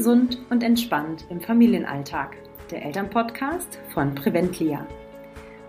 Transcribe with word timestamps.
Gesund 0.00 0.38
und 0.48 0.62
entspannt 0.62 1.26
im 1.28 1.42
Familienalltag. 1.42 2.38
Der 2.70 2.82
Elternpodcast 2.86 3.80
von 3.92 4.14
Preventlia. 4.14 4.86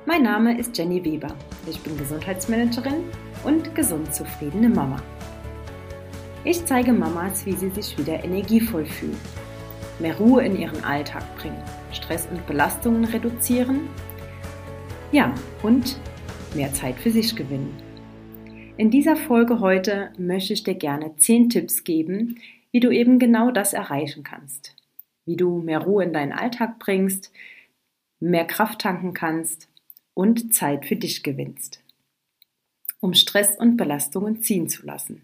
Mein 0.06 0.24
Name 0.24 0.58
ist 0.58 0.78
Jenny 0.78 1.04
Weber. 1.04 1.36
Ich 1.70 1.78
bin 1.82 1.98
Gesundheitsmanagerin 1.98 3.04
und 3.44 3.76
gesund 3.76 4.16
zufriedene 4.16 4.70
Mama. 4.70 5.04
Ich 6.46 6.64
zeige 6.64 6.94
Mamas, 6.94 7.46
wie 7.46 7.52
sie 7.52 7.72
sich 7.72 7.98
wieder 7.98 8.24
energievoll 8.24 8.86
fühlen, 8.86 9.20
mehr 10.00 10.16
Ruhe 10.16 10.46
in 10.46 10.58
ihren 10.58 10.82
Alltag 10.82 11.24
bringen, 11.36 11.62
Stress 11.92 12.30
und 12.32 12.48
Belastungen 12.48 13.04
reduzieren, 13.04 13.90
ja, 15.12 15.34
und 15.62 16.00
mehr 16.56 16.72
Zeit 16.72 16.98
für 16.98 17.12
sich 17.12 17.36
gewinnen. 17.36 17.76
In 18.78 18.92
dieser 18.92 19.18
Folge 19.18 19.60
heute 19.60 20.14
möchte 20.18 20.54
ich 20.54 20.64
dir 20.64 20.76
gerne 20.76 21.18
10 21.18 21.50
Tipps 21.50 21.84
geben, 21.84 22.38
wie 22.72 22.80
du 22.80 22.92
eben 22.92 23.20
genau 23.20 23.52
das 23.52 23.74
erreichen 23.74 24.24
kannst. 24.24 24.76
Wie 25.26 25.36
du 25.36 25.60
mehr 25.60 25.80
Ruhe 25.80 26.04
in 26.04 26.14
deinen 26.14 26.32
Alltag 26.32 26.80
bringst, 26.80 27.32
mehr 28.20 28.46
Kraft 28.46 28.82
tanken 28.82 29.14
kannst 29.14 29.70
und 30.14 30.54
Zeit 30.54 30.86
für 30.86 30.96
dich 30.96 31.24
gewinnst, 31.24 31.84
um 33.00 33.14
Stress 33.14 33.58
und 33.58 33.78
Belastungen 33.78 34.42
ziehen 34.42 34.70
zu 34.70 34.86
lassen. 34.86 35.22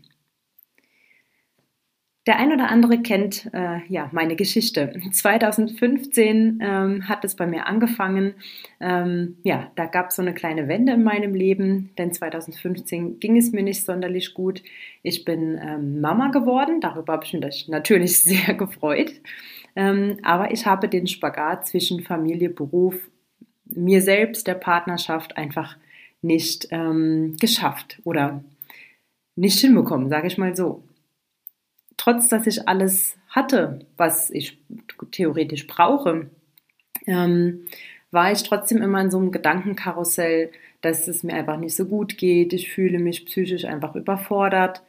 Der 2.27 2.38
ein 2.40 2.52
oder 2.52 2.70
andere 2.70 3.02
kennt 3.02 3.49
äh, 3.54 3.80
ja 3.88 4.09
meine 4.12 4.36
Geschichte. 4.36 4.91
2015 5.12 6.59
ähm, 6.62 7.08
hat 7.08 7.23
es 7.23 7.38
bei 7.38 7.48
mir 7.48 7.67
angefangen. 7.67 8.34
Ähm, 8.81 9.38
ja, 9.44 9.72
da 9.76 9.86
gab 9.86 10.09
es 10.09 10.17
so 10.17 10.22
eine 10.22 10.34
kleine 10.34 10.67
Wende 10.67 10.91
in 10.91 11.03
meinem 11.03 11.34
Leben, 11.34 11.91
denn 11.98 12.12
2015 12.12 13.22
ging 13.22 13.38
es 13.38 13.53
mir 13.53 13.63
nicht 13.63 13.86
sonderlich 13.86 14.34
gut. 14.34 14.61
Ich 15.03 15.23
bin 15.23 15.58
ähm, 15.58 16.02
Mama 16.02 16.28
geworden, 16.28 16.81
darüber 16.81 17.14
habe 17.14 17.23
ich 17.23 17.31
mich 17.31 17.69
natürlich 17.69 18.19
sehr 18.23 18.53
gefreut. 18.56 19.14
Ähm, 19.78 20.17
aber 20.23 20.52
ich 20.52 20.66
habe 20.66 20.89
den 20.89 21.08
Spagat 21.08 21.66
zwischen 21.66 22.03
Familie, 22.03 22.50
Beruf, 22.50 23.09
mir 23.64 24.02
selbst, 24.02 24.47
der 24.47 24.56
Partnerschaft 24.56 25.38
einfach 25.38 25.78
nicht 26.22 26.67
ähm, 26.72 27.38
geschafft 27.39 28.02
oder 28.03 28.44
nicht 29.38 29.59
hinbekommen, 29.59 30.09
sage 30.09 30.28
ich 30.28 30.38
mal 30.38 30.53
so 30.53 30.84
trotz 31.98 32.30
dass 32.30 32.48
ich 32.48 32.67
alles 32.67 33.17
hatte, 33.30 33.80
was 33.98 34.30
ich 34.30 34.59
theoretisch 35.12 35.67
brauche, 35.67 36.30
ähm, 37.06 37.67
war 38.12 38.31
ich 38.31 38.44
trotzdem 38.44 38.81
immer 38.81 39.02
in 39.02 39.12
so 39.12 39.17
einem 39.17 39.31
Gedankenkarussell, 39.31 40.52
dass 40.81 41.08
es 41.08 41.23
mir 41.23 41.34
einfach 41.34 41.58
nicht 41.58 41.75
so 41.75 41.86
gut 41.86 42.18
geht. 42.18 42.53
Ich 42.53 42.72
fühle 42.72 43.00
mich 43.00 43.25
psychisch 43.25 43.66
einfach 43.66 43.95
überfordert. 43.95 44.84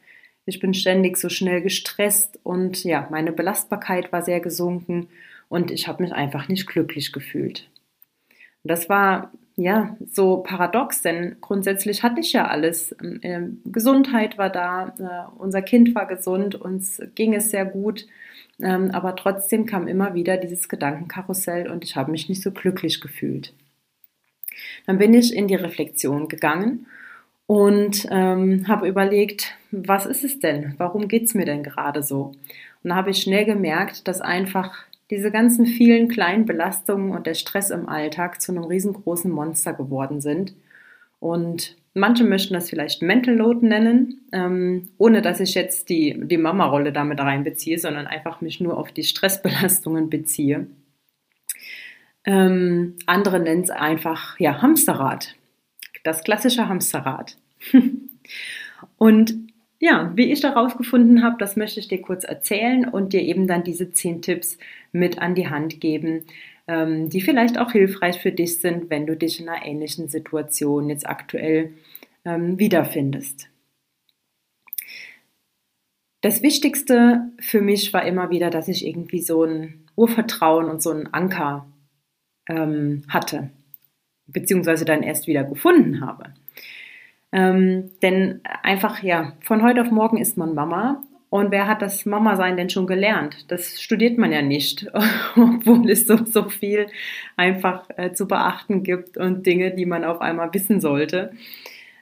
Ich 0.45 0.59
bin 0.59 0.73
ständig 0.73 1.17
so 1.17 1.29
schnell 1.29 1.61
gestresst 1.61 2.39
und 2.43 2.83
ja, 2.83 3.07
meine 3.11 3.31
Belastbarkeit 3.31 4.11
war 4.11 4.23
sehr 4.23 4.39
gesunken 4.39 5.09
und 5.47 5.71
ich 5.71 5.87
habe 5.87 6.03
mich 6.03 6.13
einfach 6.13 6.47
nicht 6.47 6.67
glücklich 6.67 7.11
gefühlt. 7.11 7.69
Das 8.63 8.89
war 8.89 9.31
ja, 9.59 9.97
so 10.09 10.37
paradox, 10.37 11.01
denn 11.01 11.35
grundsätzlich 11.41 12.01
hatte 12.01 12.21
ich 12.21 12.31
ja 12.31 12.47
alles. 12.47 12.95
Ähm, 13.01 13.61
Gesundheit 13.65 14.37
war 14.37 14.49
da, 14.49 14.93
äh, 14.97 15.37
unser 15.37 15.61
Kind 15.61 15.93
war 15.95 16.07
gesund, 16.07 16.55
uns 16.55 17.01
ging 17.15 17.33
es 17.33 17.51
sehr 17.51 17.65
gut, 17.65 18.07
ähm, 18.61 18.91
aber 18.91 19.17
trotzdem 19.17 19.65
kam 19.65 19.87
immer 19.87 20.13
wieder 20.13 20.37
dieses 20.37 20.69
Gedankenkarussell 20.69 21.69
und 21.69 21.83
ich 21.83 21.97
habe 21.97 22.09
mich 22.09 22.29
nicht 22.29 22.41
so 22.41 22.51
glücklich 22.51 23.01
gefühlt. 23.01 23.53
Dann 24.85 24.97
bin 24.97 25.13
ich 25.13 25.35
in 25.35 25.47
die 25.47 25.55
Reflexion 25.55 26.29
gegangen 26.29 26.87
und 27.45 28.07
ähm, 28.11 28.65
habe 28.69 28.87
überlegt, 28.87 29.55
was 29.71 30.05
ist 30.05 30.23
es 30.23 30.39
denn? 30.39 30.75
Warum 30.77 31.09
geht 31.09 31.25
es 31.25 31.33
mir 31.33 31.45
denn 31.45 31.63
gerade 31.63 32.01
so? 32.01 32.31
Und 32.81 32.91
da 32.91 32.95
habe 32.95 33.11
ich 33.11 33.21
schnell 33.21 33.43
gemerkt, 33.43 34.07
dass 34.07 34.21
einfach 34.21 34.85
diese 35.09 35.31
ganzen 35.31 35.65
vielen 35.65 36.07
kleinen 36.07 36.45
Belastungen 36.45 37.11
und 37.11 37.25
der 37.25 37.33
Stress 37.33 37.71
im 37.71 37.89
Alltag 37.89 38.41
zu 38.41 38.51
einem 38.51 38.63
riesengroßen 38.63 39.31
Monster 39.31 39.73
geworden 39.73 40.21
sind. 40.21 40.53
Und 41.19 41.75
manche 41.93 42.23
möchten 42.23 42.53
das 42.53 42.69
vielleicht 42.69 43.01
Mental 43.01 43.35
Load 43.35 43.65
nennen, 43.65 44.21
ähm, 44.31 44.89
ohne 44.97 45.21
dass 45.21 45.39
ich 45.39 45.55
jetzt 45.55 45.89
die, 45.89 46.19
die 46.23 46.37
Mama-Rolle 46.37 46.91
damit 46.93 47.19
reinbeziehe, 47.19 47.79
sondern 47.79 48.07
einfach 48.07 48.41
mich 48.41 48.59
nur 48.59 48.77
auf 48.77 48.91
die 48.91 49.03
Stressbelastungen 49.03 50.09
beziehe. 50.09 50.67
Ähm, 52.25 52.95
andere 53.07 53.39
nennen 53.39 53.63
es 53.63 53.71
einfach 53.71 54.39
ja, 54.39 54.61
Hamsterrad. 54.61 55.35
Das 56.03 56.23
klassische 56.23 56.69
Hamsterrad. 56.69 57.37
und 58.97 59.48
ja, 59.79 60.11
wie 60.15 60.31
ich 60.31 60.41
daraus 60.41 60.77
gefunden 60.77 61.23
habe, 61.23 61.37
das 61.39 61.55
möchte 61.55 61.79
ich 61.79 61.87
dir 61.87 62.01
kurz 62.01 62.25
erzählen 62.25 62.87
und 62.87 63.13
dir 63.13 63.21
eben 63.21 63.47
dann 63.47 63.63
diese 63.63 63.91
zehn 63.91 64.21
Tipps 64.21 64.57
mit 64.91 65.19
an 65.19 65.35
die 65.35 65.47
Hand 65.47 65.79
geben, 65.79 66.25
ähm, 66.67 67.09
die 67.09 67.21
vielleicht 67.21 67.57
auch 67.57 67.71
hilfreich 67.71 68.19
für 68.19 68.33
dich 68.33 68.57
sind, 68.57 68.89
wenn 68.89 69.07
du 69.07 69.15
dich 69.15 69.39
in 69.39 69.47
einer 69.47 69.65
ähnlichen 69.65 70.09
Situation 70.09 70.89
jetzt 70.89 71.07
aktuell 71.07 71.73
ähm, 72.25 72.59
wiederfindest. 72.59 73.49
Das 76.21 76.43
Wichtigste 76.43 77.31
für 77.39 77.61
mich 77.61 77.93
war 77.93 78.05
immer 78.05 78.29
wieder, 78.29 78.49
dass 78.49 78.67
ich 78.67 78.85
irgendwie 78.85 79.21
so 79.21 79.45
ein 79.45 79.85
Urvertrauen 79.95 80.65
und 80.65 80.81
so 80.81 80.91
einen 80.91 81.07
Anker 81.07 81.65
ähm, 82.49 83.03
hatte, 83.07 83.49
beziehungsweise 84.27 84.83
dann 84.83 85.03
erst 85.03 85.27
wieder 85.27 85.45
gefunden 85.45 86.01
habe. 86.01 86.33
Ähm, 87.31 87.91
denn 88.01 88.41
einfach, 88.63 89.03
ja, 89.03 89.33
von 89.41 89.61
heute 89.63 89.81
auf 89.81 89.91
morgen 89.91 90.17
ist 90.17 90.37
man 90.37 90.55
Mama. 90.55 91.03
Und 91.29 91.51
wer 91.51 91.67
hat 91.67 91.83
das 91.83 92.07
Mama-Sein 92.07 92.57
denn 92.57 92.71
schon 92.71 92.87
gelernt? 92.87 93.51
Das 93.51 93.79
studiert 93.79 94.17
man 94.17 94.31
ja 94.31 94.41
nicht, 94.41 94.87
obwohl 95.35 95.89
es 95.89 96.07
so, 96.07 96.17
so 96.25 96.49
viel 96.49 96.87
einfach 97.37 97.87
äh, 97.97 98.13
zu 98.13 98.27
beachten 98.27 98.81
gibt 98.81 99.15
und 99.15 99.45
Dinge, 99.45 99.71
die 99.75 99.85
man 99.85 100.03
auf 100.03 100.21
einmal 100.21 100.51
wissen 100.53 100.81
sollte. 100.81 101.31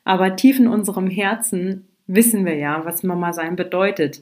Aber 0.06 0.38
tief 0.38 0.60
in 0.60 0.70
unserem 0.70 1.08
Herzen 1.08 1.88
wissen 2.08 2.46
wir 2.46 2.56
ja, 2.56 2.86
was 2.86 3.04
Mama-Sein 3.04 3.58
bedeutet. 3.58 4.22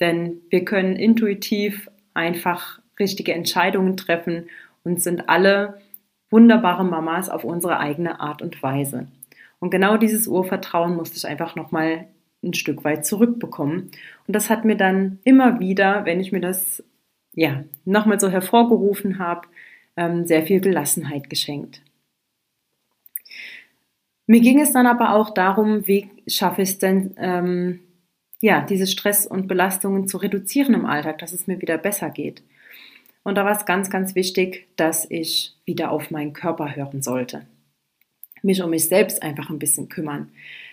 Denn 0.00 0.40
wir 0.48 0.64
können 0.64 0.96
intuitiv 0.96 1.90
einfach 2.14 2.80
richtige 2.98 3.34
Entscheidungen 3.34 3.98
treffen 3.98 4.48
und 4.84 5.02
sind 5.02 5.28
alle 5.28 5.82
wunderbare 6.30 6.84
Mamas 6.84 7.28
auf 7.28 7.44
unsere 7.44 7.78
eigene 7.78 8.20
Art 8.20 8.40
und 8.40 8.62
Weise. 8.62 9.08
Und 9.58 9.70
genau 9.70 9.96
dieses 9.96 10.28
Urvertrauen 10.28 10.96
musste 10.96 11.16
ich 11.16 11.26
einfach 11.26 11.56
nochmal 11.56 12.08
ein 12.42 12.54
Stück 12.54 12.84
weit 12.84 13.06
zurückbekommen. 13.06 13.90
Und 14.26 14.36
das 14.36 14.50
hat 14.50 14.64
mir 14.64 14.76
dann 14.76 15.18
immer 15.24 15.60
wieder, 15.60 16.04
wenn 16.04 16.20
ich 16.20 16.32
mir 16.32 16.40
das 16.40 16.84
ja 17.34 17.64
nochmal 17.84 18.20
so 18.20 18.28
hervorgerufen 18.28 19.18
habe, 19.18 19.48
ähm, 19.96 20.26
sehr 20.26 20.42
viel 20.42 20.60
Gelassenheit 20.60 21.30
geschenkt. 21.30 21.82
Mir 24.26 24.40
ging 24.40 24.60
es 24.60 24.72
dann 24.72 24.86
aber 24.86 25.14
auch 25.14 25.30
darum, 25.30 25.86
wie 25.86 26.10
schaffe 26.26 26.62
ich 26.62 26.70
es 26.70 26.78
denn, 26.78 27.14
ähm, 27.16 27.80
ja, 28.40 28.60
diese 28.60 28.86
Stress 28.86 29.26
und 29.26 29.48
Belastungen 29.48 30.08
zu 30.08 30.18
reduzieren 30.18 30.74
im 30.74 30.84
Alltag, 30.84 31.18
dass 31.18 31.32
es 31.32 31.46
mir 31.46 31.60
wieder 31.60 31.78
besser 31.78 32.10
geht. 32.10 32.42
Und 33.22 33.36
da 33.36 33.44
war 33.44 33.56
es 33.56 33.66
ganz, 33.66 33.88
ganz 33.88 34.14
wichtig, 34.14 34.68
dass 34.76 35.10
ich 35.10 35.56
wieder 35.64 35.90
auf 35.90 36.10
meinen 36.10 36.32
Körper 36.32 36.76
hören 36.76 37.02
sollte 37.02 37.46
mich 38.46 38.62
um 38.62 38.70
mich 38.70 38.88
selbst 38.88 39.22
einfach 39.22 39.50
ein 39.50 39.58
bisschen 39.58 39.88
kümmern. 39.88 40.30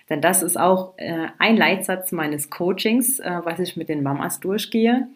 Denn 0.08 0.20
das 0.20 0.42
ist 0.42 0.58
auch 0.58 0.94
äh, 0.96 1.28
ein 1.38 1.56
Leitsatz 1.56 2.12
meines 2.12 2.50
Coachings, 2.50 3.18
äh, 3.20 3.40
was 3.44 3.58
ich 3.58 3.76
mit 3.76 3.88
den 3.88 4.02
Mamas 4.02 4.40
durchgehe. 4.40 5.08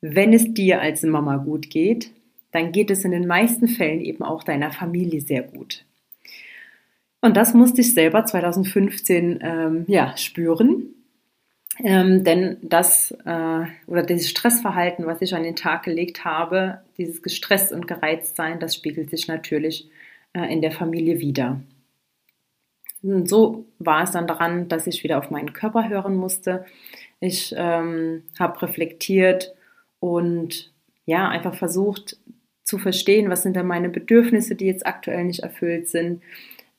Wenn 0.00 0.32
es 0.32 0.52
dir 0.52 0.80
als 0.80 1.02
Mama 1.02 1.36
gut 1.36 1.70
geht, 1.70 2.10
dann 2.50 2.72
geht 2.72 2.90
es 2.90 3.04
in 3.04 3.10
den 3.10 3.26
meisten 3.26 3.68
Fällen 3.68 4.00
eben 4.00 4.22
auch 4.22 4.44
deiner 4.44 4.70
Familie 4.70 5.20
sehr 5.20 5.42
gut. 5.42 5.84
Und 7.20 7.36
das 7.36 7.54
musste 7.54 7.80
ich 7.80 7.94
selber 7.94 8.24
2015 8.24 9.38
ähm, 9.42 9.84
ja, 9.88 10.16
spüren. 10.16 10.94
Ähm, 11.82 12.22
denn 12.22 12.58
das 12.62 13.10
äh, 13.24 13.64
oder 13.86 14.02
dieses 14.04 14.30
Stressverhalten, 14.30 15.06
was 15.06 15.22
ich 15.22 15.34
an 15.34 15.42
den 15.42 15.56
Tag 15.56 15.82
gelegt 15.82 16.24
habe, 16.24 16.80
dieses 16.98 17.22
gestresst 17.22 17.72
und 17.72 17.88
gereizt 17.88 18.36
sein, 18.36 18.60
das 18.60 18.76
spiegelt 18.76 19.10
sich 19.10 19.26
natürlich 19.26 19.88
äh, 20.34 20.52
in 20.52 20.60
der 20.60 20.70
Familie 20.70 21.18
wieder. 21.18 21.60
Und 23.04 23.28
so 23.28 23.66
war 23.78 24.02
es 24.02 24.12
dann 24.12 24.26
daran, 24.26 24.68
dass 24.68 24.86
ich 24.86 25.04
wieder 25.04 25.18
auf 25.18 25.30
meinen 25.30 25.52
Körper 25.52 25.88
hören 25.88 26.16
musste. 26.16 26.64
Ich 27.20 27.54
ähm, 27.56 28.22
habe 28.38 28.62
reflektiert 28.62 29.54
und 30.00 30.72
ja, 31.06 31.28
einfach 31.28 31.54
versucht 31.54 32.16
zu 32.62 32.78
verstehen, 32.78 33.28
was 33.28 33.42
sind 33.42 33.56
denn 33.56 33.66
meine 33.66 33.90
Bedürfnisse, 33.90 34.54
die 34.54 34.66
jetzt 34.66 34.86
aktuell 34.86 35.24
nicht 35.24 35.40
erfüllt 35.40 35.88
sind. 35.88 36.22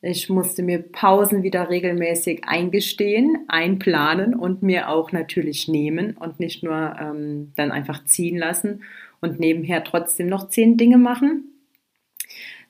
Ich 0.01 0.29
musste 0.29 0.63
mir 0.63 0.79
Pausen 0.79 1.43
wieder 1.43 1.69
regelmäßig 1.69 2.43
eingestehen, 2.45 3.45
einplanen 3.47 4.35
und 4.35 4.63
mir 4.63 4.89
auch 4.89 5.11
natürlich 5.11 5.67
nehmen 5.67 6.17
und 6.17 6.39
nicht 6.39 6.63
nur 6.63 6.95
ähm, 6.99 7.53
dann 7.55 7.71
einfach 7.71 8.03
ziehen 8.05 8.37
lassen 8.37 8.83
und 9.21 9.39
nebenher 9.39 9.83
trotzdem 9.83 10.27
noch 10.27 10.49
zehn 10.49 10.77
Dinge 10.77 10.97
machen. 10.97 11.45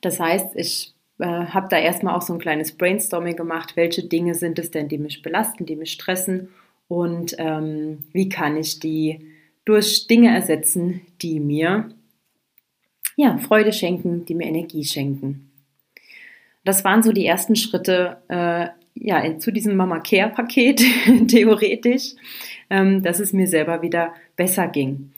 Das 0.00 0.20
heißt, 0.20 0.56
ich 0.56 0.95
äh, 1.18 1.24
habe 1.26 1.68
da 1.70 1.78
erstmal 1.78 2.14
auch 2.14 2.22
so 2.22 2.32
ein 2.32 2.38
kleines 2.38 2.72
Brainstorming 2.72 3.36
gemacht, 3.36 3.76
welche 3.76 4.04
Dinge 4.04 4.34
sind 4.34 4.58
es 4.58 4.70
denn, 4.70 4.88
die 4.88 4.98
mich 4.98 5.22
belasten, 5.22 5.66
die 5.66 5.76
mich 5.76 5.92
stressen 5.92 6.48
und 6.88 7.34
ähm, 7.38 8.04
wie 8.12 8.28
kann 8.28 8.56
ich 8.56 8.78
die 8.80 9.26
durch 9.64 10.06
Dinge 10.06 10.34
ersetzen, 10.34 11.00
die 11.22 11.40
mir 11.40 11.88
ja, 13.16 13.38
Freude 13.38 13.72
schenken, 13.72 14.24
die 14.26 14.34
mir 14.34 14.46
Energie 14.46 14.84
schenken. 14.84 15.50
Das 16.64 16.84
waren 16.84 17.02
so 17.02 17.12
die 17.12 17.26
ersten 17.26 17.56
Schritte 17.56 18.18
äh, 18.28 18.68
ja, 18.94 19.38
zu 19.38 19.50
diesem 19.50 19.76
Mama 19.76 20.00
Care 20.00 20.30
Paket, 20.30 20.82
theoretisch, 21.28 22.14
ähm, 22.70 23.02
dass 23.02 23.20
es 23.20 23.32
mir 23.32 23.46
selber 23.46 23.82
wieder 23.82 24.14
besser 24.36 24.68
ging. 24.68 25.12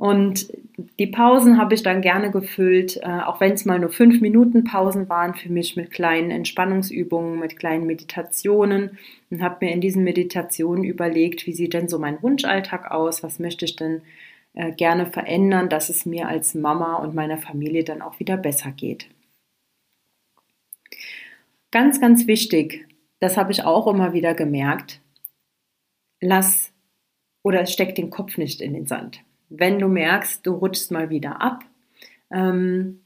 Und 0.00 0.50
die 0.98 1.08
Pausen 1.08 1.58
habe 1.58 1.74
ich 1.74 1.82
dann 1.82 2.00
gerne 2.00 2.30
gefüllt, 2.30 2.96
äh, 3.02 3.20
auch 3.26 3.38
wenn 3.38 3.52
es 3.52 3.66
mal 3.66 3.78
nur 3.78 3.90
fünf 3.90 4.22
Minuten 4.22 4.64
Pausen 4.64 5.10
waren 5.10 5.34
für 5.34 5.52
mich 5.52 5.76
mit 5.76 5.90
kleinen 5.90 6.30
Entspannungsübungen, 6.30 7.38
mit 7.38 7.58
kleinen 7.58 7.86
Meditationen. 7.86 8.96
Und 9.28 9.42
habe 9.42 9.66
mir 9.66 9.74
in 9.74 9.82
diesen 9.82 10.02
Meditationen 10.02 10.84
überlegt, 10.84 11.46
wie 11.46 11.52
sieht 11.52 11.74
denn 11.74 11.86
so 11.86 11.98
mein 11.98 12.22
Wunschalltag 12.22 12.90
aus, 12.90 13.22
was 13.22 13.38
möchte 13.38 13.66
ich 13.66 13.76
denn 13.76 14.00
äh, 14.54 14.72
gerne 14.72 15.04
verändern, 15.04 15.68
dass 15.68 15.90
es 15.90 16.06
mir 16.06 16.28
als 16.28 16.54
Mama 16.54 16.94
und 16.94 17.14
meiner 17.14 17.36
Familie 17.36 17.84
dann 17.84 18.00
auch 18.00 18.18
wieder 18.20 18.38
besser 18.38 18.70
geht. 18.70 19.06
Ganz, 21.70 22.00
ganz 22.00 22.26
wichtig, 22.26 22.86
das 23.18 23.36
habe 23.36 23.52
ich 23.52 23.64
auch 23.64 23.86
immer 23.86 24.14
wieder 24.14 24.32
gemerkt, 24.32 25.02
lass 26.22 26.72
oder 27.42 27.66
steck 27.66 27.94
den 27.96 28.08
Kopf 28.08 28.38
nicht 28.38 28.62
in 28.62 28.72
den 28.72 28.86
Sand 28.86 29.22
wenn 29.50 29.78
du 29.78 29.88
merkst, 29.88 30.46
du 30.46 30.52
rutschst 30.52 30.90
mal 30.90 31.10
wieder 31.10 31.42
ab 31.42 31.64
ähm, 32.30 33.00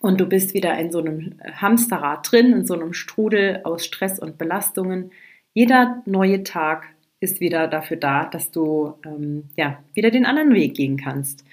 und 0.00 0.20
du 0.20 0.26
bist 0.26 0.54
wieder 0.54 0.78
in 0.78 0.90
so 0.90 1.00
einem 1.00 1.38
Hamsterrad 1.42 2.30
drin, 2.30 2.52
in 2.52 2.64
so 2.64 2.74
einem 2.74 2.94
Strudel 2.94 3.60
aus 3.64 3.84
Stress 3.84 4.18
und 4.18 4.38
Belastungen, 4.38 5.10
jeder 5.52 6.02
neue 6.06 6.42
Tag 6.42 6.86
ist 7.20 7.40
wieder 7.40 7.68
dafür 7.68 7.96
da, 7.96 8.26
dass 8.26 8.50
du 8.50 8.94
ähm, 9.04 9.50
ja, 9.56 9.82
wieder 9.94 10.10
den 10.10 10.26
anderen 10.26 10.54
Weg 10.54 10.74
gehen 10.74 10.96
kannst. 10.96 11.44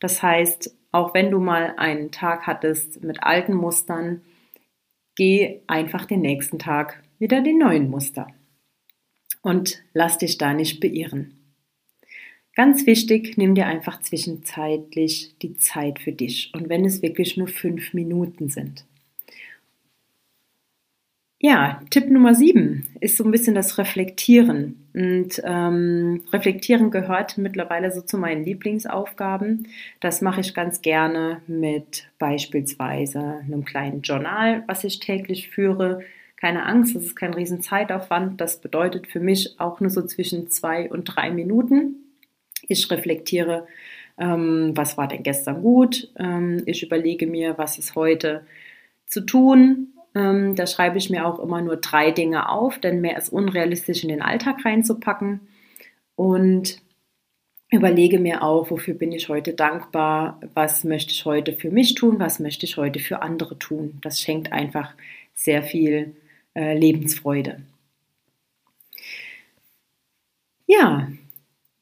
Das 0.00 0.22
heißt, 0.22 0.76
auch 0.92 1.14
wenn 1.14 1.30
du 1.30 1.40
mal 1.40 1.74
einen 1.76 2.10
Tag 2.10 2.46
hattest 2.46 3.02
mit 3.02 3.22
alten 3.22 3.54
Mustern, 3.54 4.22
geh 5.16 5.60
einfach 5.66 6.06
den 6.06 6.20
nächsten 6.20 6.58
Tag 6.58 7.02
wieder 7.18 7.40
den 7.40 7.58
neuen 7.58 7.90
Muster 7.90 8.26
und 9.42 9.82
lass 9.92 10.18
dich 10.18 10.38
da 10.38 10.52
nicht 10.52 10.80
beirren. 10.80 11.43
Ganz 12.54 12.86
wichtig, 12.86 13.36
nimm 13.36 13.54
dir 13.54 13.66
einfach 13.66 14.00
zwischenzeitlich 14.00 15.34
die 15.42 15.56
Zeit 15.56 15.98
für 15.98 16.12
dich. 16.12 16.52
Und 16.54 16.68
wenn 16.68 16.84
es 16.84 17.02
wirklich 17.02 17.36
nur 17.36 17.48
fünf 17.48 17.94
Minuten 17.94 18.48
sind. 18.48 18.84
Ja, 21.40 21.82
Tipp 21.90 22.08
Nummer 22.08 22.34
sieben 22.34 22.86
ist 23.00 23.18
so 23.18 23.24
ein 23.24 23.30
bisschen 23.30 23.54
das 23.54 23.76
Reflektieren. 23.76 24.88
Und 24.94 25.42
ähm, 25.44 26.22
Reflektieren 26.32 26.90
gehört 26.90 27.36
mittlerweile 27.36 27.92
so 27.92 28.00
zu 28.00 28.16
meinen 28.16 28.44
Lieblingsaufgaben. 28.44 29.68
Das 30.00 30.22
mache 30.22 30.40
ich 30.40 30.54
ganz 30.54 30.80
gerne 30.80 31.42
mit 31.46 32.08
beispielsweise 32.18 33.40
einem 33.44 33.64
kleinen 33.66 34.00
Journal, 34.00 34.62
was 34.68 34.84
ich 34.84 35.00
täglich 35.00 35.50
führe. 35.50 36.00
Keine 36.36 36.64
Angst, 36.64 36.94
das 36.94 37.02
ist 37.02 37.16
kein 37.16 37.34
riesen 37.34 37.60
Zeitaufwand. 37.60 38.40
Das 38.40 38.60
bedeutet 38.60 39.08
für 39.08 39.20
mich 39.20 39.58
auch 39.58 39.80
nur 39.80 39.90
so 39.90 40.00
zwischen 40.02 40.48
zwei 40.48 40.88
und 40.88 41.04
drei 41.04 41.30
Minuten. 41.30 42.03
Ich 42.68 42.90
reflektiere, 42.90 43.66
ähm, 44.18 44.72
was 44.74 44.96
war 44.96 45.08
denn 45.08 45.22
gestern 45.22 45.62
gut. 45.62 46.10
Ähm, 46.18 46.62
ich 46.66 46.82
überlege 46.82 47.26
mir, 47.26 47.58
was 47.58 47.78
ist 47.78 47.94
heute 47.94 48.46
zu 49.06 49.22
tun. 49.22 49.92
Ähm, 50.14 50.54
da 50.54 50.66
schreibe 50.66 50.98
ich 50.98 51.10
mir 51.10 51.26
auch 51.26 51.38
immer 51.38 51.60
nur 51.60 51.76
drei 51.76 52.10
Dinge 52.10 52.48
auf, 52.48 52.78
denn 52.78 53.00
mehr 53.00 53.18
ist 53.18 53.30
unrealistisch 53.30 54.02
in 54.02 54.08
den 54.08 54.22
Alltag 54.22 54.64
reinzupacken. 54.64 55.40
Und 56.16 56.80
überlege 57.70 58.20
mir 58.20 58.42
auch, 58.42 58.70
wofür 58.70 58.94
bin 58.94 59.12
ich 59.12 59.28
heute 59.28 59.52
dankbar, 59.54 60.40
was 60.54 60.84
möchte 60.84 61.12
ich 61.12 61.24
heute 61.24 61.52
für 61.52 61.70
mich 61.70 61.94
tun, 61.94 62.20
was 62.20 62.38
möchte 62.38 62.66
ich 62.66 62.76
heute 62.76 63.00
für 63.00 63.22
andere 63.22 63.58
tun. 63.58 63.98
Das 64.00 64.20
schenkt 64.20 64.52
einfach 64.52 64.94
sehr 65.34 65.62
viel 65.62 66.14
äh, 66.54 66.78
Lebensfreude. 66.78 67.62
Ja, 70.66 71.08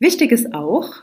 Wichtig 0.02 0.32
ist 0.32 0.52
auch, 0.52 0.94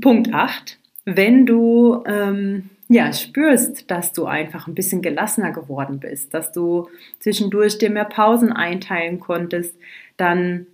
Punkt 0.00 0.34
8, 0.34 0.80
wenn 1.04 1.46
du 1.46 2.02
ähm, 2.06 2.70
ja, 2.88 3.12
spürst, 3.12 3.88
dass 3.88 4.12
du 4.12 4.24
einfach 4.24 4.66
ein 4.66 4.74
bisschen 4.74 5.00
gelassener 5.00 5.52
geworden 5.52 6.00
bist, 6.00 6.34
dass 6.34 6.50
du 6.50 6.88
zwischendurch 7.20 7.78
dir 7.78 7.88
mehr 7.88 8.04
Pausen 8.04 8.52
einteilen 8.52 9.20
konntest, 9.20 9.76
dann 10.16 10.66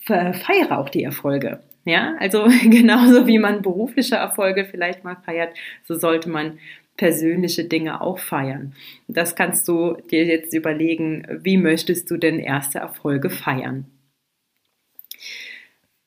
feiere 0.00 0.76
auch 0.76 0.88
die 0.88 1.04
Erfolge. 1.04 1.60
Ja, 1.84 2.16
also 2.18 2.48
genauso 2.64 3.28
wie 3.28 3.38
man 3.38 3.62
berufliche 3.62 4.16
Erfolge 4.16 4.64
vielleicht 4.64 5.04
mal 5.04 5.18
feiert, 5.24 5.54
so 5.84 5.94
sollte 5.94 6.28
man 6.28 6.58
persönliche 6.96 7.62
Dinge 7.62 8.00
auch 8.00 8.18
feiern. 8.18 8.74
Das 9.06 9.36
kannst 9.36 9.68
du 9.68 9.98
dir 10.10 10.24
jetzt 10.24 10.52
überlegen, 10.52 11.28
wie 11.44 11.58
möchtest 11.58 12.10
du 12.10 12.16
denn 12.16 12.40
erste 12.40 12.80
Erfolge 12.80 13.30
feiern? 13.30 13.86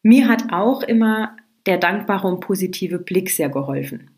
Mir 0.03 0.27
hat 0.27 0.51
auch 0.51 0.83
immer 0.83 1.37
der 1.65 1.77
dankbare 1.77 2.27
und 2.27 2.39
positive 2.39 2.99
Blick 2.99 3.29
sehr 3.29 3.49
geholfen. 3.49 4.09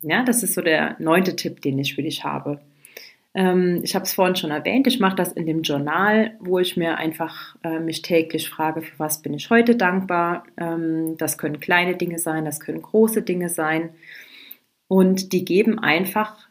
Ja, 0.00 0.24
das 0.24 0.42
ist 0.42 0.54
so 0.54 0.62
der 0.62 0.96
neunte 0.98 1.36
Tipp, 1.36 1.60
den 1.62 1.78
ich 1.78 1.94
für 1.94 2.02
dich 2.02 2.24
habe. 2.24 2.60
Ähm, 3.34 3.80
ich 3.82 3.94
habe 3.94 4.04
es 4.04 4.12
vorhin 4.12 4.36
schon 4.36 4.50
erwähnt, 4.50 4.86
ich 4.86 4.98
mache 5.00 5.16
das 5.16 5.32
in 5.32 5.46
dem 5.46 5.62
Journal, 5.62 6.36
wo 6.40 6.58
ich 6.58 6.76
mir 6.76 6.98
einfach 6.98 7.56
äh, 7.62 7.78
mich 7.78 8.02
täglich 8.02 8.50
frage, 8.50 8.82
für 8.82 8.98
was 8.98 9.22
bin 9.22 9.32
ich 9.32 9.48
heute 9.48 9.76
dankbar. 9.76 10.44
Ähm, 10.58 11.16
das 11.18 11.38
können 11.38 11.60
kleine 11.60 11.96
Dinge 11.96 12.18
sein, 12.18 12.44
das 12.44 12.60
können 12.60 12.82
große 12.82 13.22
Dinge 13.22 13.48
sein. 13.48 13.90
Und 14.88 15.32
die 15.32 15.44
geben 15.44 15.78
einfach 15.78 16.48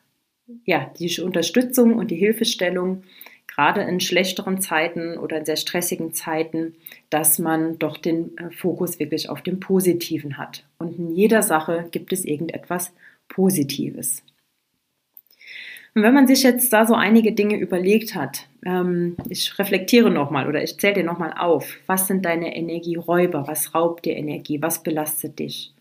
ja, 0.65 0.91
die 0.99 1.21
Unterstützung 1.21 1.95
und 1.95 2.11
die 2.11 2.15
Hilfestellung, 2.15 3.03
gerade 3.53 3.81
in 3.81 3.99
schlechteren 3.99 4.61
Zeiten 4.61 5.17
oder 5.17 5.37
in 5.37 5.45
sehr 5.45 5.57
stressigen 5.57 6.13
Zeiten, 6.13 6.75
dass 7.09 7.39
man 7.39 7.77
doch 7.79 7.97
den 7.97 8.37
äh, 8.37 8.49
Fokus 8.51 8.99
wirklich 8.99 9.29
auf 9.29 9.41
dem 9.41 9.59
Positiven 9.59 10.37
hat. 10.37 10.63
Und 10.77 10.97
in 10.97 11.15
jeder 11.15 11.41
Sache 11.41 11.87
gibt 11.91 12.13
es 12.13 12.25
irgendetwas 12.25 12.93
Positives. 13.27 14.23
Und 15.93 16.03
wenn 16.03 16.13
man 16.13 16.27
sich 16.27 16.43
jetzt 16.43 16.71
da 16.71 16.85
so 16.85 16.93
einige 16.93 17.33
Dinge 17.33 17.57
überlegt 17.57 18.15
hat, 18.15 18.47
ähm, 18.65 19.17
ich 19.29 19.59
reflektiere 19.59 20.09
nochmal 20.09 20.47
oder 20.47 20.63
ich 20.63 20.77
zähle 20.77 20.95
dir 20.95 21.03
nochmal 21.03 21.33
auf, 21.37 21.77
was 21.85 22.07
sind 22.07 22.23
deine 22.23 22.55
Energieräuber, 22.55 23.47
was 23.47 23.75
raubt 23.75 24.05
dir 24.05 24.15
Energie, 24.15 24.61
was 24.61 24.83
belastet 24.83 25.39
dich? 25.39 25.73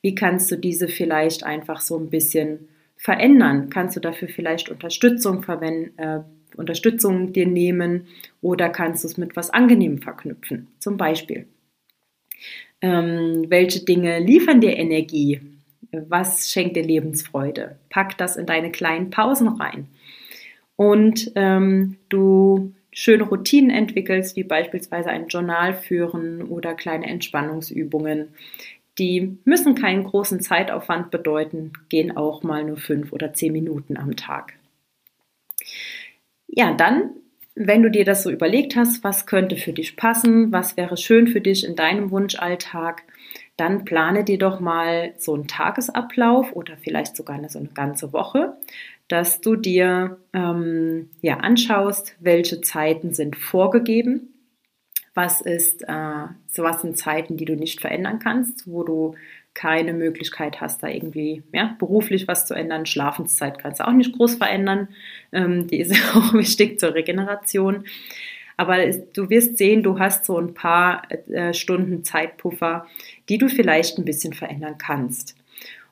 Wie 0.00 0.14
kannst 0.14 0.50
du 0.50 0.56
diese 0.56 0.88
vielleicht 0.88 1.44
einfach 1.44 1.82
so 1.82 1.98
ein 1.98 2.08
bisschen 2.08 2.68
verändern? 2.96 3.68
Kannst 3.68 3.96
du 3.96 4.00
dafür 4.00 4.28
vielleicht 4.28 4.70
Unterstützung 4.70 5.42
verwenden? 5.42 5.98
Äh, 5.98 6.20
Unterstützung 6.56 7.32
dir 7.32 7.46
nehmen 7.46 8.06
oder 8.40 8.68
kannst 8.68 9.04
du 9.04 9.08
es 9.08 9.16
mit 9.16 9.36
was 9.36 9.50
Angenehmem 9.50 10.02
verknüpfen. 10.02 10.68
Zum 10.78 10.96
Beispiel, 10.96 11.46
ähm, 12.82 13.44
welche 13.48 13.84
Dinge 13.84 14.18
liefern 14.18 14.60
dir 14.60 14.76
Energie? 14.76 15.40
Was 15.92 16.50
schenkt 16.50 16.76
dir 16.76 16.84
Lebensfreude? 16.84 17.76
Pack 17.88 18.16
das 18.18 18.36
in 18.36 18.46
deine 18.46 18.70
kleinen 18.70 19.10
Pausen 19.10 19.48
rein. 19.48 19.88
Und 20.76 21.32
ähm, 21.34 21.96
du 22.08 22.72
schöne 22.92 23.24
Routinen 23.24 23.70
entwickelst, 23.70 24.36
wie 24.36 24.44
beispielsweise 24.44 25.10
ein 25.10 25.28
Journal 25.28 25.74
führen 25.74 26.42
oder 26.42 26.74
kleine 26.74 27.06
Entspannungsübungen. 27.06 28.28
Die 28.98 29.38
müssen 29.44 29.74
keinen 29.74 30.04
großen 30.04 30.40
Zeitaufwand 30.40 31.10
bedeuten, 31.10 31.72
gehen 31.88 32.16
auch 32.16 32.42
mal 32.42 32.64
nur 32.64 32.76
fünf 32.76 33.12
oder 33.12 33.32
zehn 33.32 33.52
Minuten 33.52 33.96
am 33.96 34.16
Tag. 34.16 34.54
Ja, 36.52 36.74
dann, 36.74 37.10
wenn 37.54 37.82
du 37.82 37.90
dir 37.90 38.04
das 38.04 38.24
so 38.24 38.30
überlegt 38.30 38.74
hast, 38.74 39.04
was 39.04 39.26
könnte 39.26 39.56
für 39.56 39.72
dich 39.72 39.96
passen, 39.96 40.50
was 40.50 40.76
wäre 40.76 40.96
schön 40.96 41.28
für 41.28 41.40
dich 41.40 41.64
in 41.64 41.76
deinem 41.76 42.10
Wunschalltag, 42.10 43.04
dann 43.56 43.84
plane 43.84 44.24
dir 44.24 44.38
doch 44.38 44.58
mal 44.58 45.12
so 45.18 45.34
einen 45.34 45.46
Tagesablauf 45.46 46.52
oder 46.52 46.76
vielleicht 46.78 47.16
sogar 47.16 47.36
eine, 47.36 47.48
so 47.48 47.58
eine 47.58 47.68
ganze 47.68 48.12
Woche, 48.12 48.56
dass 49.06 49.40
du 49.40 49.54
dir 49.54 50.18
ähm, 50.32 51.10
ja 51.20 51.36
anschaust, 51.38 52.16
welche 52.20 52.62
Zeiten 52.62 53.12
sind 53.12 53.36
vorgegeben, 53.36 54.34
was 55.14 55.40
ist, 55.40 55.82
äh, 55.82 56.26
so 56.46 56.62
was 56.62 56.82
sind 56.82 56.96
Zeiten, 56.96 57.36
die 57.36 57.44
du 57.44 57.54
nicht 57.54 57.80
verändern 57.80 58.18
kannst, 58.18 58.66
wo 58.66 58.82
du 58.82 59.14
keine 59.54 59.92
Möglichkeit 59.92 60.60
hast, 60.60 60.82
da 60.82 60.88
irgendwie 60.88 61.42
ja, 61.52 61.74
beruflich 61.78 62.28
was 62.28 62.46
zu 62.46 62.54
ändern. 62.54 62.86
Schlafenszeit 62.86 63.58
kannst 63.58 63.80
du 63.80 63.88
auch 63.88 63.92
nicht 63.92 64.16
groß 64.16 64.36
verändern. 64.36 64.88
Ähm, 65.32 65.66
die 65.66 65.80
ist 65.80 65.92
auch 66.14 66.34
wichtig 66.34 66.78
zur 66.78 66.94
Regeneration. 66.94 67.84
Aber 68.56 68.76
du 68.86 69.30
wirst 69.30 69.56
sehen, 69.56 69.82
du 69.82 69.98
hast 69.98 70.26
so 70.26 70.38
ein 70.38 70.54
paar 70.54 71.02
äh, 71.30 71.54
Stunden 71.54 72.04
Zeitpuffer, 72.04 72.86
die 73.28 73.38
du 73.38 73.48
vielleicht 73.48 73.98
ein 73.98 74.04
bisschen 74.04 74.34
verändern 74.34 74.76
kannst. 74.78 75.36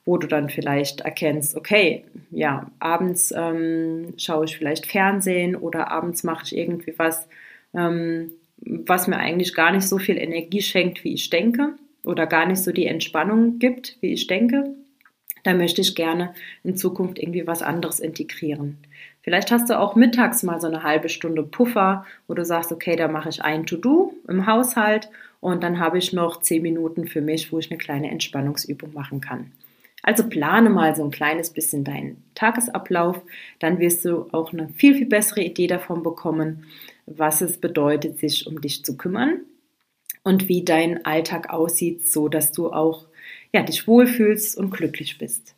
Wo 0.04 0.18
du 0.18 0.26
dann 0.26 0.48
vielleicht 0.48 1.00
erkennst, 1.00 1.56
okay, 1.56 2.04
ja, 2.30 2.70
abends 2.78 3.32
ähm, 3.36 4.14
schaue 4.16 4.44
ich 4.44 4.56
vielleicht 4.56 4.86
Fernsehen 4.86 5.56
oder 5.56 5.90
abends 5.90 6.24
mache 6.24 6.44
ich 6.44 6.56
irgendwie 6.56 6.94
was, 6.96 7.28
ähm, 7.74 8.30
was 8.58 9.06
mir 9.06 9.16
eigentlich 9.16 9.54
gar 9.54 9.72
nicht 9.72 9.86
so 9.86 9.98
viel 9.98 10.16
Energie 10.16 10.62
schenkt, 10.62 11.04
wie 11.04 11.14
ich 11.14 11.28
denke 11.30 11.74
oder 12.08 12.26
gar 12.26 12.46
nicht 12.46 12.62
so 12.62 12.72
die 12.72 12.86
Entspannung 12.86 13.58
gibt, 13.58 13.98
wie 14.00 14.14
ich 14.14 14.26
denke, 14.26 14.74
dann 15.44 15.58
möchte 15.58 15.82
ich 15.82 15.94
gerne 15.94 16.32
in 16.64 16.74
Zukunft 16.74 17.18
irgendwie 17.18 17.46
was 17.46 17.62
anderes 17.62 18.00
integrieren. 18.00 18.78
Vielleicht 19.22 19.52
hast 19.52 19.68
du 19.68 19.78
auch 19.78 19.94
mittags 19.94 20.42
mal 20.42 20.58
so 20.58 20.66
eine 20.68 20.82
halbe 20.82 21.10
Stunde 21.10 21.42
Puffer, 21.42 22.06
wo 22.26 22.32
du 22.32 22.46
sagst, 22.46 22.72
okay, 22.72 22.96
da 22.96 23.08
mache 23.08 23.28
ich 23.28 23.42
ein 23.42 23.66
To-Do 23.66 24.14
im 24.26 24.46
Haushalt 24.46 25.10
und 25.40 25.62
dann 25.62 25.78
habe 25.78 25.98
ich 25.98 26.14
noch 26.14 26.40
zehn 26.40 26.62
Minuten 26.62 27.06
für 27.06 27.20
mich, 27.20 27.52
wo 27.52 27.58
ich 27.58 27.70
eine 27.70 27.78
kleine 27.78 28.10
Entspannungsübung 28.10 28.94
machen 28.94 29.20
kann. 29.20 29.52
Also 30.02 30.26
plane 30.28 30.70
mal 30.70 30.96
so 30.96 31.04
ein 31.04 31.10
kleines 31.10 31.50
bisschen 31.50 31.84
deinen 31.84 32.24
Tagesablauf, 32.34 33.20
dann 33.58 33.80
wirst 33.80 34.06
du 34.06 34.28
auch 34.32 34.54
eine 34.54 34.68
viel, 34.68 34.94
viel 34.94 35.06
bessere 35.06 35.42
Idee 35.42 35.66
davon 35.66 36.02
bekommen, 36.02 36.64
was 37.04 37.42
es 37.42 37.58
bedeutet, 37.58 38.18
sich 38.18 38.46
um 38.46 38.62
dich 38.62 38.82
zu 38.82 38.96
kümmern 38.96 39.40
und 40.28 40.46
wie 40.46 40.62
dein 40.62 41.04
Alltag 41.06 41.50
aussieht, 41.50 42.06
so 42.06 42.28
dass 42.28 42.52
du 42.52 42.70
auch 42.70 43.06
ja, 43.50 43.62
dich 43.62 43.88
wohlfühlst 43.88 44.58
und 44.58 44.70
glücklich 44.70 45.16
bist. 45.16 45.54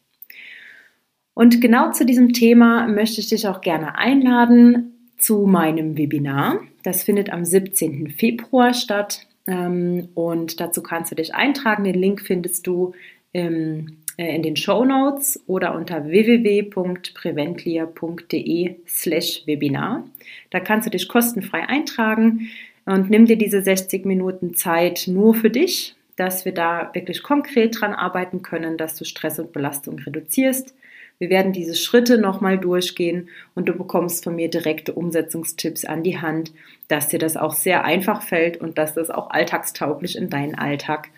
Und 1.35 1.61
genau 1.61 1.91
zu 1.91 2.07
diesem 2.07 2.33
Thema 2.33 2.87
möchte 2.87 3.21
ich 3.21 3.29
dich 3.29 3.49
auch 3.49 3.63
gerne 3.63 3.99
einladen 3.99 4.93
zu 5.19 5.47
meinem 5.47 5.99
Webinar. 5.99 6.61
Das 6.85 7.03
findet 7.03 7.33
am 7.33 7.45
17. 7.45 8.11
Februar 8.11 8.73
statt 8.73 9.27
ähm, 9.49 10.11
und 10.15 10.61
dazu 10.61 10.85
kannst 10.85 11.11
du 11.11 11.17
dich 11.17 11.35
eintragen. 11.35 11.83
Den 11.83 11.97
Link 11.97 12.21
findest 12.21 12.69
du 12.69 12.95
äh, 13.33 13.83
in 14.17 14.43
den 14.43 14.55
Show 14.55 14.85
Notes 14.85 15.43
oder 15.49 15.75
unter 15.75 16.07
www.preventlia.de 16.07 18.77
slash 18.87 19.43
Webinar. 19.47 20.05
Da 20.51 20.61
kannst 20.61 20.87
du 20.87 20.91
dich 20.91 21.09
kostenfrei 21.09 21.69
eintragen 21.69 22.51
und 22.87 23.11
nimm 23.11 23.27
dir 23.27 23.37
diese 23.37 23.63
60 23.63 24.05
Minuten 24.05 24.55
Zeit 24.55 25.05
nur 25.07 25.35
für 25.35 25.51
dich, 25.51 25.97
dass 26.17 26.45
wir 26.45 26.53
da 26.53 26.91
wirklich 26.93 27.23
konkret 27.23 27.81
dran 27.81 27.95
arbeiten 27.95 28.43
können, 28.43 28.77
dass 28.77 28.97
du 28.97 29.05
Stress 29.05 29.39
und 29.39 29.53
Belastung 29.53 29.99
reduzierst. 29.99 30.75
Wir 31.19 31.29
werden 31.29 31.53
diese 31.53 31.75
Schritte 31.75 32.19
nochmal 32.19 32.59
durchgehen 32.59 33.29
und 33.55 33.69
du 33.69 33.75
bekommst 33.75 34.25
von 34.25 34.35
mir 34.35 34.49
direkte 34.49 34.95
Umsetzungstipps 34.95 35.85
an 35.85 36.03
die 36.03 36.19
Hand, 36.19 36.53
dass 36.89 37.09
dir 37.09 37.19
das 37.19 37.37
auch 37.37 37.53
sehr 37.53 37.85
einfach 37.85 38.23
fällt 38.23 38.57
und 38.57 38.79
dass 38.79 38.95
das 38.95 39.11
auch 39.11 39.31
alltagstauglich 39.31 40.17
in 40.17 40.31
deinen 40.31 40.55
Alltag 40.55 41.11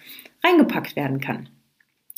reingepackt 0.45 0.97
werden 0.97 1.21
kann. 1.21 1.49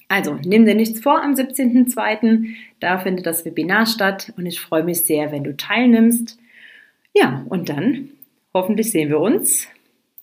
Also, 0.08 0.38
nimm 0.44 0.64
dir 0.64 0.74
nichts 0.74 1.00
vor 1.00 1.22
am 1.22 1.34
17.02. 1.34 2.54
Da 2.80 2.98
findet 2.98 3.26
das 3.26 3.44
Webinar 3.44 3.86
statt 3.86 4.32
und 4.36 4.46
ich 4.46 4.60
freue 4.60 4.84
mich 4.84 5.02
sehr, 5.02 5.30
wenn 5.32 5.44
du 5.44 5.56
teilnimmst. 5.56 6.38
Ja, 7.14 7.44
und 7.48 7.68
dann 7.68 8.10
hoffentlich 8.54 8.90
sehen 8.90 9.10
wir 9.10 9.20
uns. 9.20 9.68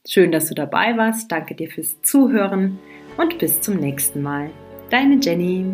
Schön, 0.08 0.32
dass 0.32 0.48
du 0.48 0.56
dabei 0.56 0.98
warst. 0.98 1.32
Danke 1.32 1.54
dir 1.54 1.70
fürs 1.70 2.02
Zuhören 2.02 2.80
und 3.18 3.38
bis 3.38 3.62
zum 3.62 3.76
nächsten 3.76 4.22
Mal. 4.22 4.50
Deine 4.90 5.20
Jenny. 5.22 5.66